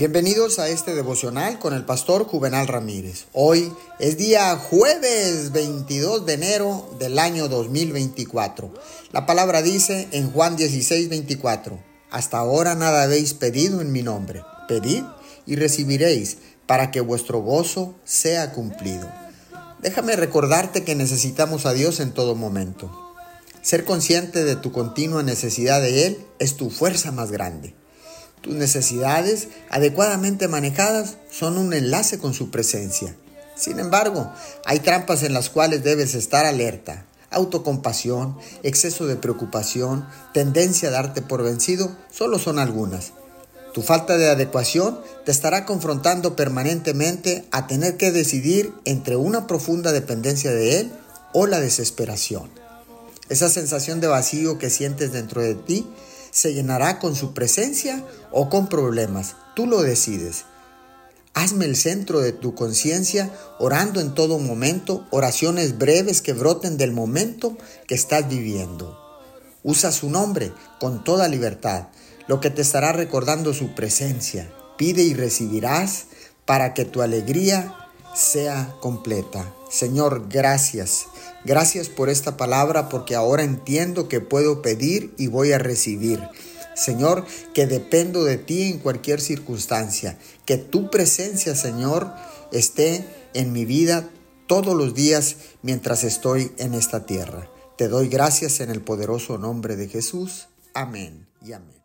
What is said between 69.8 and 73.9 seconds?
su nombre con toda libertad, lo que te estará recordando su